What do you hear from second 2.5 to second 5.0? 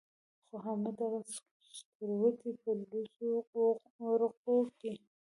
په لوڅو ورغوو کې.